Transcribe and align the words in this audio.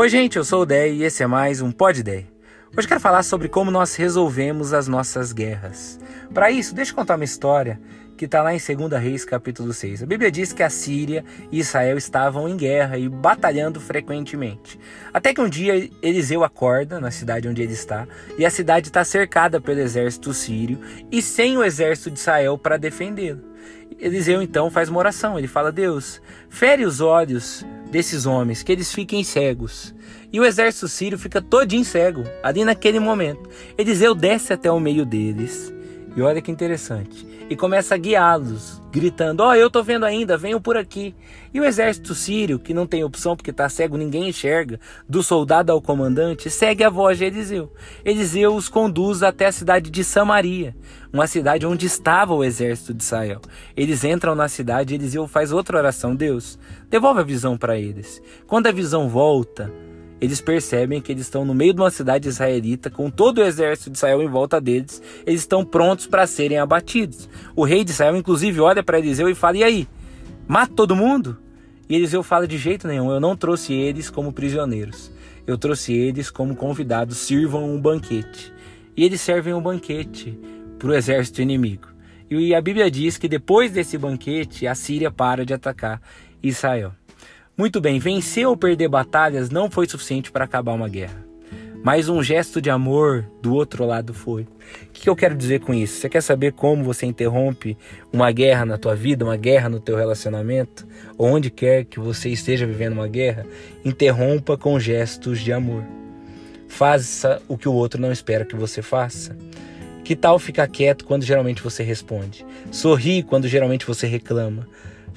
Oi, 0.00 0.08
gente, 0.08 0.38
eu 0.38 0.44
sou 0.44 0.62
o 0.62 0.64
Dei 0.64 0.94
e 0.94 1.04
esse 1.04 1.22
é 1.22 1.26
mais 1.26 1.60
um 1.60 1.70
Pod 1.70 2.02
Dei. 2.02 2.26
Hoje 2.74 2.88
quero 2.88 2.98
falar 2.98 3.22
sobre 3.22 3.50
como 3.50 3.70
nós 3.70 3.96
resolvemos 3.96 4.72
as 4.72 4.88
nossas 4.88 5.30
guerras. 5.30 6.00
Para 6.32 6.50
isso, 6.50 6.74
deixa 6.74 6.92
eu 6.92 6.96
contar 6.96 7.16
uma 7.16 7.24
história 7.24 7.78
que 8.16 8.24
está 8.24 8.42
lá 8.42 8.54
em 8.54 8.58
2 8.58 8.92
Reis, 8.98 9.26
capítulo 9.26 9.74
6. 9.74 10.02
A 10.02 10.06
Bíblia 10.06 10.30
diz 10.30 10.54
que 10.54 10.62
a 10.62 10.70
Síria 10.70 11.22
e 11.52 11.58
Israel 11.58 11.98
estavam 11.98 12.48
em 12.48 12.56
guerra 12.56 12.96
e 12.96 13.10
batalhando 13.10 13.78
frequentemente. 13.78 14.80
Até 15.12 15.34
que 15.34 15.40
um 15.42 15.50
dia 15.50 15.90
Eliseu 16.00 16.44
acorda 16.44 16.98
na 16.98 17.10
cidade 17.10 17.46
onde 17.46 17.60
ele 17.60 17.74
está 17.74 18.08
e 18.38 18.46
a 18.46 18.50
cidade 18.50 18.88
está 18.88 19.04
cercada 19.04 19.60
pelo 19.60 19.80
exército 19.80 20.32
sírio 20.32 20.80
e 21.12 21.20
sem 21.20 21.58
o 21.58 21.62
exército 21.62 22.10
de 22.10 22.20
Israel 22.20 22.56
para 22.56 22.78
defendê-lo. 22.78 23.49
Eliseu 23.98 24.40
então 24.40 24.70
faz 24.70 24.88
uma 24.88 24.98
oração. 24.98 25.38
Ele 25.38 25.48
fala: 25.48 25.70
Deus, 25.70 26.20
fere 26.48 26.84
os 26.84 27.00
olhos 27.00 27.64
desses 27.90 28.26
homens, 28.26 28.62
que 28.62 28.72
eles 28.72 28.92
fiquem 28.92 29.22
cegos. 29.24 29.94
E 30.32 30.38
o 30.38 30.44
exército 30.44 30.86
sírio 30.88 31.18
fica 31.18 31.42
todinho 31.42 31.84
cego, 31.84 32.24
ali 32.42 32.64
naquele 32.64 33.00
momento. 33.00 33.50
Eliseu 33.76 34.14
desce 34.14 34.52
até 34.52 34.70
o 34.70 34.78
meio 34.78 35.04
deles. 35.04 35.72
E 36.16 36.22
olha 36.22 36.40
que 36.40 36.50
interessante. 36.50 37.26
E 37.50 37.56
começa 37.56 37.96
a 37.96 37.98
guiá-los, 37.98 38.80
gritando: 38.92 39.40
Ó, 39.40 39.48
oh, 39.48 39.54
eu 39.56 39.68
tô 39.68 39.82
vendo 39.82 40.04
ainda, 40.04 40.38
venham 40.38 40.60
por 40.60 40.76
aqui. 40.76 41.16
E 41.52 41.60
o 41.60 41.64
exército 41.64 42.14
sírio, 42.14 42.60
que 42.60 42.72
não 42.72 42.86
tem 42.86 43.02
opção 43.02 43.34
porque 43.34 43.52
tá 43.52 43.68
cego, 43.68 43.96
ninguém 43.96 44.28
enxerga, 44.28 44.78
do 45.08 45.20
soldado 45.20 45.72
ao 45.72 45.82
comandante, 45.82 46.48
segue 46.48 46.84
a 46.84 46.88
voz 46.88 47.18
de 47.18 47.24
Eliseu. 47.24 47.72
Eliseu 48.04 48.54
os 48.54 48.68
conduz 48.68 49.24
até 49.24 49.46
a 49.46 49.52
cidade 49.52 49.90
de 49.90 50.04
Samaria, 50.04 50.76
uma 51.12 51.26
cidade 51.26 51.66
onde 51.66 51.86
estava 51.86 52.32
o 52.32 52.44
exército 52.44 52.94
de 52.94 53.02
Israel. 53.02 53.40
Eles 53.76 54.04
entram 54.04 54.36
na 54.36 54.46
cidade 54.46 54.94
e 54.94 54.96
Eliseu 54.96 55.26
faz 55.26 55.50
outra 55.50 55.76
oração: 55.76 56.14
Deus, 56.14 56.56
devolve 56.88 57.18
a 57.18 57.24
visão 57.24 57.58
para 57.58 57.76
eles. 57.76 58.22
Quando 58.46 58.68
a 58.68 58.72
visão 58.72 59.08
volta, 59.08 59.72
eles 60.20 60.40
percebem 60.40 61.00
que 61.00 61.10
eles 61.10 61.22
estão 61.22 61.44
no 61.44 61.54
meio 61.54 61.72
de 61.72 61.80
uma 61.80 61.90
cidade 61.90 62.28
israelita, 62.28 62.90
com 62.90 63.10
todo 63.10 63.38
o 63.38 63.44
exército 63.44 63.90
de 63.90 63.96
Israel 63.96 64.22
em 64.22 64.28
volta 64.28 64.60
deles, 64.60 65.02
eles 65.26 65.40
estão 65.40 65.64
prontos 65.64 66.06
para 66.06 66.26
serem 66.26 66.58
abatidos. 66.58 67.28
O 67.56 67.64
rei 67.64 67.82
de 67.84 67.90
Israel, 67.90 68.16
inclusive, 68.16 68.60
olha 68.60 68.82
para 68.82 68.98
Eliseu 68.98 69.28
e 69.28 69.34
fala: 69.34 69.56
E 69.56 69.64
aí? 69.64 69.88
Mata 70.46 70.72
todo 70.74 70.94
mundo? 70.94 71.38
E 71.88 71.96
Eliseu 71.96 72.22
fala: 72.22 72.46
De 72.46 72.58
jeito 72.58 72.86
nenhum, 72.86 73.10
eu 73.10 73.18
não 73.18 73.34
trouxe 73.34 73.72
eles 73.72 74.10
como 74.10 74.32
prisioneiros. 74.32 75.10
Eu 75.46 75.56
trouxe 75.56 75.92
eles 75.94 76.30
como 76.30 76.54
convidados, 76.54 77.16
sirvam 77.16 77.72
um 77.72 77.80
banquete. 77.80 78.52
E 78.96 79.04
eles 79.04 79.20
servem 79.20 79.54
um 79.54 79.62
banquete 79.62 80.38
para 80.78 80.88
o 80.88 80.94
exército 80.94 81.40
inimigo. 81.40 81.88
E 82.30 82.54
a 82.54 82.60
Bíblia 82.60 82.90
diz 82.90 83.16
que 83.16 83.26
depois 83.26 83.72
desse 83.72 83.98
banquete, 83.98 84.66
a 84.66 84.74
Síria 84.74 85.10
para 85.10 85.44
de 85.44 85.52
atacar 85.52 86.00
Israel. 86.42 86.92
Muito 87.60 87.78
bem, 87.78 87.98
vencer 87.98 88.48
ou 88.48 88.56
perder 88.56 88.88
batalhas 88.88 89.50
não 89.50 89.70
foi 89.70 89.86
suficiente 89.86 90.32
para 90.32 90.46
acabar 90.46 90.72
uma 90.72 90.88
guerra. 90.88 91.22
Mas 91.84 92.08
um 92.08 92.22
gesto 92.22 92.58
de 92.58 92.70
amor 92.70 93.26
do 93.42 93.52
outro 93.52 93.84
lado 93.84 94.14
foi. 94.14 94.44
O 94.44 94.46
que 94.94 95.10
eu 95.10 95.14
quero 95.14 95.36
dizer 95.36 95.60
com 95.60 95.74
isso? 95.74 96.00
Você 96.00 96.08
quer 96.08 96.22
saber 96.22 96.54
como 96.54 96.82
você 96.82 97.04
interrompe 97.04 97.76
uma 98.10 98.32
guerra 98.32 98.64
na 98.64 98.78
tua 98.78 98.96
vida, 98.96 99.26
uma 99.26 99.36
guerra 99.36 99.68
no 99.68 99.78
teu 99.78 99.94
relacionamento, 99.94 100.88
onde 101.18 101.50
quer 101.50 101.84
que 101.84 102.00
você 102.00 102.30
esteja 102.30 102.64
vivendo 102.64 102.94
uma 102.94 103.06
guerra? 103.06 103.44
Interrompa 103.84 104.56
com 104.56 104.80
gestos 104.80 105.38
de 105.40 105.52
amor. 105.52 105.84
Faça 106.66 107.42
o 107.46 107.58
que 107.58 107.68
o 107.68 107.74
outro 107.74 108.00
não 108.00 108.10
espera 108.10 108.46
que 108.46 108.56
você 108.56 108.80
faça. 108.80 109.36
Que 110.02 110.16
tal 110.16 110.38
ficar 110.38 110.66
quieto 110.66 111.04
quando 111.04 111.26
geralmente 111.26 111.62
você 111.62 111.82
responde? 111.82 112.42
Sorrir 112.70 113.24
quando 113.24 113.46
geralmente 113.46 113.84
você 113.84 114.06
reclama? 114.06 114.66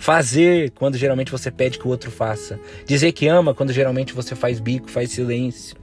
Fazer 0.04 0.72
quando 0.72 0.98
geralmente 0.98 1.32
você 1.32 1.50
pede 1.50 1.80
que 1.80 1.88
o 1.88 1.90
outro 1.90 2.12
faça. 2.12 2.60
Dizer 2.86 3.14
que 3.14 3.26
ama 3.26 3.54
quando 3.54 3.72
geralmente 3.72 4.14
você 4.14 4.36
faz 4.36 4.60
bico, 4.60 4.92
faz 4.92 5.12
silêncio. 5.12 5.78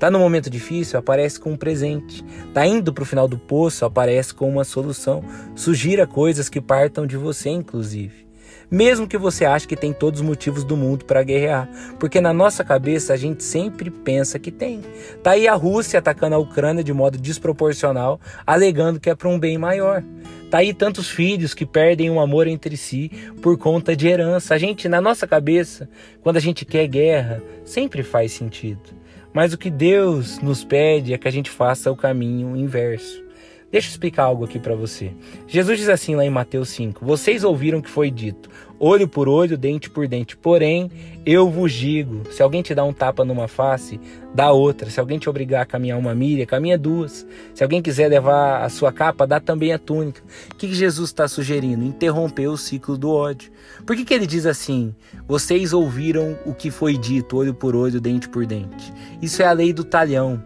Tá 0.00 0.10
no 0.10 0.18
momento 0.18 0.48
difícil, 0.48 0.98
aparece 0.98 1.38
com 1.38 1.52
um 1.52 1.58
presente. 1.58 2.24
Tá 2.54 2.64
indo 2.64 2.90
pro 2.90 3.04
final 3.04 3.28
do 3.28 3.36
poço, 3.36 3.84
aparece 3.84 4.32
com 4.32 4.48
uma 4.48 4.64
solução. 4.64 5.22
Sugira 5.54 6.06
coisas 6.06 6.48
que 6.48 6.58
partam 6.58 7.06
de 7.06 7.18
você, 7.18 7.50
inclusive. 7.50 8.26
Mesmo 8.70 9.06
que 9.06 9.18
você 9.18 9.44
ache 9.44 9.68
que 9.68 9.76
tem 9.76 9.92
todos 9.92 10.20
os 10.20 10.26
motivos 10.26 10.64
do 10.64 10.74
mundo 10.74 11.04
para 11.04 11.22
guerrear, 11.22 11.68
porque 12.00 12.18
na 12.18 12.32
nossa 12.32 12.64
cabeça 12.64 13.12
a 13.12 13.16
gente 13.16 13.44
sempre 13.44 13.90
pensa 13.90 14.38
que 14.38 14.50
tem. 14.50 14.80
Tá 15.22 15.32
aí 15.32 15.46
a 15.46 15.54
Rússia 15.54 15.98
atacando 15.98 16.34
a 16.34 16.38
Ucrânia 16.38 16.82
de 16.82 16.94
modo 16.94 17.18
desproporcional, 17.18 18.18
alegando 18.46 18.98
que 18.98 19.10
é 19.10 19.14
para 19.14 19.28
um 19.28 19.38
bem 19.38 19.58
maior. 19.58 20.02
Tá 20.50 20.58
aí 20.58 20.72
tantos 20.72 21.10
filhos 21.10 21.54
que 21.54 21.66
perdem 21.66 22.08
o 22.08 22.20
amor 22.20 22.46
entre 22.46 22.76
si 22.76 23.10
por 23.42 23.58
conta 23.58 23.96
de 23.96 24.06
herança. 24.06 24.54
A 24.54 24.58
gente, 24.58 24.88
na 24.88 25.00
nossa 25.00 25.26
cabeça, 25.26 25.88
quando 26.22 26.36
a 26.36 26.40
gente 26.40 26.64
quer 26.64 26.86
guerra, 26.86 27.42
sempre 27.64 28.04
faz 28.04 28.32
sentido. 28.32 28.94
Mas 29.32 29.52
o 29.52 29.58
que 29.58 29.68
Deus 29.68 30.38
nos 30.38 30.64
pede 30.64 31.12
é 31.12 31.18
que 31.18 31.26
a 31.26 31.32
gente 31.32 31.50
faça 31.50 31.90
o 31.90 31.96
caminho 31.96 32.56
inverso. 32.56 33.26
Deixa 33.70 33.88
eu 33.88 33.90
explicar 33.90 34.22
algo 34.22 34.44
aqui 34.44 34.60
para 34.60 34.76
você. 34.76 35.12
Jesus 35.48 35.80
diz 35.80 35.88
assim 35.88 36.14
lá 36.14 36.24
em 36.24 36.30
Mateus 36.30 36.68
5: 36.68 37.04
Vocês 37.04 37.42
ouviram 37.42 37.82
que 37.82 37.90
foi 37.90 38.10
dito: 38.10 38.48
olho 38.78 39.08
por 39.08 39.28
olho, 39.28 39.56
dente 39.56 39.88
por 39.90 40.06
dente. 40.06 40.36
Porém, 40.36 40.90
eu 41.24 41.50
vos 41.50 41.72
digo: 41.72 42.22
se 42.30 42.42
alguém 42.42 42.62
te 42.62 42.74
dá 42.74 42.84
um 42.84 42.92
tapa 42.92 43.24
numa 43.24 43.48
face, 43.48 44.00
dá 44.34 44.52
outra. 44.52 44.90
Se 44.90 45.00
alguém 45.00 45.18
te 45.18 45.28
obrigar 45.28 45.62
a 45.62 45.66
caminhar 45.66 45.98
uma 45.98 46.14
milha, 46.14 46.46
caminha 46.46 46.78
duas. 46.78 47.26
Se 47.54 47.62
alguém 47.62 47.82
quiser 47.82 48.08
levar 48.08 48.62
a 48.62 48.68
sua 48.68 48.92
capa, 48.92 49.26
dá 49.26 49.40
também 49.40 49.72
a 49.72 49.78
túnica. 49.78 50.22
O 50.52 50.56
que 50.56 50.72
Jesus 50.74 51.10
está 51.10 51.26
sugerindo? 51.26 51.84
Interromper 51.84 52.48
o 52.48 52.56
ciclo 52.56 52.96
do 52.96 53.10
ódio. 53.10 53.50
Por 53.84 53.96
que, 53.96 54.04
que 54.04 54.14
ele 54.14 54.26
diz 54.26 54.46
assim? 54.46 54.94
Vocês 55.26 55.72
ouviram 55.72 56.38
o 56.44 56.54
que 56.54 56.70
foi 56.70 56.96
dito, 56.96 57.36
olho 57.36 57.54
por 57.54 57.74
olho, 57.74 58.00
dente 58.00 58.28
por 58.28 58.46
dente. 58.46 58.92
Isso 59.20 59.42
é 59.42 59.46
a 59.46 59.52
lei 59.52 59.72
do 59.72 59.84
talhão. 59.84 60.42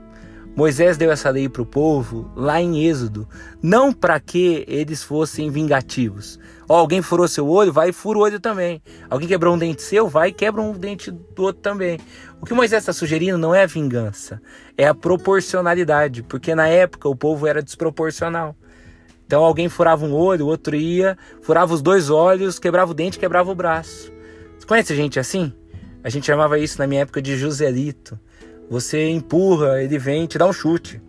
Moisés 0.56 0.96
deu 0.96 1.10
essa 1.10 1.30
lei 1.30 1.48
para 1.48 1.62
o 1.62 1.66
povo 1.66 2.30
lá 2.34 2.60
em 2.60 2.84
Êxodo, 2.84 3.26
não 3.62 3.92
para 3.92 4.18
que 4.18 4.64
eles 4.66 5.02
fossem 5.02 5.50
vingativos. 5.50 6.38
Alguém 6.68 7.02
furou 7.02 7.26
seu 7.26 7.48
olho, 7.48 7.72
vai 7.72 7.90
e 7.90 7.92
fura 7.92 8.18
o 8.18 8.22
olho 8.22 8.40
também. 8.40 8.82
Alguém 9.08 9.28
quebrou 9.28 9.54
um 9.54 9.58
dente 9.58 9.82
seu, 9.82 10.08
vai 10.08 10.28
e 10.28 10.32
quebra 10.32 10.60
um 10.60 10.72
dente 10.72 11.10
do 11.10 11.42
outro 11.42 11.62
também. 11.62 11.98
O 12.40 12.46
que 12.46 12.54
Moisés 12.54 12.82
está 12.82 12.92
sugerindo 12.92 13.38
não 13.38 13.54
é 13.54 13.62
a 13.62 13.66
vingança, 13.66 14.40
é 14.76 14.86
a 14.86 14.94
proporcionalidade, 14.94 16.22
porque 16.22 16.54
na 16.54 16.66
época 16.66 17.08
o 17.08 17.16
povo 17.16 17.46
era 17.46 17.62
desproporcional. 17.62 18.54
Então 19.26 19.44
alguém 19.44 19.68
furava 19.68 20.04
um 20.04 20.12
olho, 20.12 20.46
o 20.46 20.48
outro 20.48 20.74
ia, 20.74 21.16
furava 21.40 21.72
os 21.72 21.80
dois 21.80 22.10
olhos, 22.10 22.58
quebrava 22.58 22.90
o 22.90 22.94
dente, 22.94 23.18
quebrava 23.18 23.50
o 23.50 23.54
braço. 23.54 24.12
Você 24.58 24.66
conhece 24.66 24.94
gente 24.94 25.20
assim? 25.20 25.52
A 26.02 26.08
gente 26.08 26.26
chamava 26.26 26.58
isso 26.58 26.78
na 26.78 26.86
minha 26.86 27.02
época 27.02 27.22
de 27.22 27.36
Joselito. 27.36 28.18
Você 28.70 29.08
empurra, 29.08 29.82
ele 29.82 29.98
vem 29.98 30.28
te 30.28 30.38
dá 30.38 30.46
um 30.46 30.52
chute. 30.52 31.02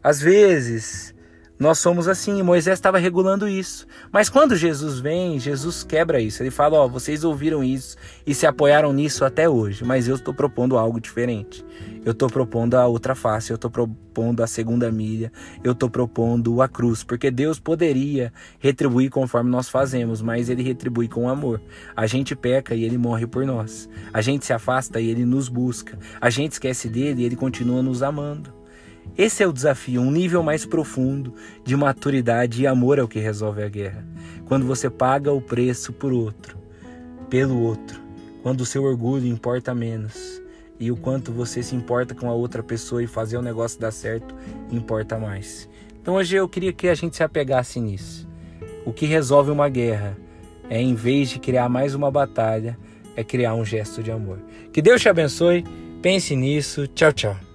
Às 0.00 0.20
vezes, 0.20 1.12
nós 1.62 1.78
somos 1.78 2.08
assim, 2.08 2.42
Moisés 2.42 2.76
estava 2.76 2.98
regulando 2.98 3.48
isso. 3.48 3.86
Mas 4.10 4.28
quando 4.28 4.56
Jesus 4.56 4.98
vem, 4.98 5.38
Jesus 5.38 5.84
quebra 5.84 6.20
isso. 6.20 6.42
Ele 6.42 6.50
fala: 6.50 6.76
Ó, 6.76 6.86
oh, 6.86 6.88
vocês 6.88 7.22
ouviram 7.22 7.62
isso 7.62 7.96
e 8.26 8.34
se 8.34 8.48
apoiaram 8.48 8.92
nisso 8.92 9.24
até 9.24 9.48
hoje, 9.48 9.84
mas 9.84 10.08
eu 10.08 10.16
estou 10.16 10.34
propondo 10.34 10.76
algo 10.76 11.00
diferente. 11.00 11.64
Eu 12.04 12.10
estou 12.10 12.28
propondo 12.28 12.74
a 12.74 12.84
outra 12.88 13.14
face, 13.14 13.52
eu 13.52 13.54
estou 13.54 13.70
propondo 13.70 14.42
a 14.42 14.46
segunda 14.48 14.90
milha, 14.90 15.30
eu 15.62 15.70
estou 15.70 15.88
propondo 15.88 16.60
a 16.60 16.66
cruz, 16.66 17.04
porque 17.04 17.30
Deus 17.30 17.60
poderia 17.60 18.32
retribuir 18.58 19.08
conforme 19.08 19.48
nós 19.48 19.68
fazemos, 19.68 20.20
mas 20.20 20.48
Ele 20.48 20.64
retribui 20.64 21.06
com 21.06 21.28
amor. 21.28 21.62
A 21.94 22.08
gente 22.08 22.34
peca 22.34 22.74
e 22.74 22.82
Ele 22.82 22.98
morre 22.98 23.28
por 23.28 23.46
nós. 23.46 23.88
A 24.12 24.20
gente 24.20 24.44
se 24.44 24.52
afasta 24.52 25.00
e 25.00 25.08
Ele 25.08 25.24
nos 25.24 25.48
busca. 25.48 25.96
A 26.20 26.28
gente 26.28 26.52
esquece 26.52 26.88
dele 26.88 27.22
e 27.22 27.24
Ele 27.24 27.36
continua 27.36 27.84
nos 27.84 28.02
amando. 28.02 28.61
Esse 29.16 29.42
é 29.42 29.46
o 29.46 29.52
desafio, 29.52 30.00
um 30.00 30.10
nível 30.10 30.42
mais 30.42 30.64
profundo 30.64 31.34
de 31.64 31.76
maturidade 31.76 32.62
e 32.62 32.66
amor 32.66 32.98
é 32.98 33.02
o 33.02 33.08
que 33.08 33.18
resolve 33.18 33.62
a 33.62 33.68
guerra. 33.68 34.06
Quando 34.46 34.66
você 34.66 34.88
paga 34.88 35.32
o 35.32 35.40
preço 35.40 35.92
por 35.92 36.12
outro, 36.12 36.56
pelo 37.28 37.60
outro, 37.60 38.00
quando 38.42 38.62
o 38.62 38.66
seu 38.66 38.84
orgulho 38.84 39.26
importa 39.26 39.74
menos 39.74 40.42
e 40.80 40.90
o 40.90 40.96
quanto 40.96 41.30
você 41.30 41.62
se 41.62 41.76
importa 41.76 42.14
com 42.14 42.28
a 42.28 42.34
outra 42.34 42.62
pessoa 42.62 43.02
e 43.02 43.06
fazer 43.06 43.36
o 43.36 43.42
negócio 43.42 43.78
dar 43.78 43.92
certo 43.92 44.34
importa 44.70 45.18
mais. 45.18 45.68
Então 46.00 46.14
hoje 46.14 46.36
eu 46.36 46.48
queria 46.48 46.72
que 46.72 46.88
a 46.88 46.94
gente 46.94 47.16
se 47.16 47.22
apegasse 47.22 47.80
nisso. 47.80 48.28
O 48.84 48.92
que 48.92 49.06
resolve 49.06 49.50
uma 49.50 49.68
guerra 49.68 50.16
é, 50.68 50.80
em 50.80 50.94
vez 50.94 51.28
de 51.28 51.38
criar 51.38 51.68
mais 51.68 51.94
uma 51.94 52.10
batalha, 52.10 52.78
é 53.14 53.22
criar 53.22 53.54
um 53.54 53.64
gesto 53.64 54.02
de 54.02 54.10
amor. 54.10 54.38
Que 54.72 54.80
Deus 54.80 55.00
te 55.00 55.08
abençoe, 55.08 55.64
pense 56.00 56.34
nisso. 56.34 56.86
Tchau, 56.88 57.12
tchau. 57.12 57.51